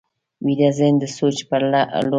[0.45, 2.09] ویده ذهن د سوچ پر لور ځغلي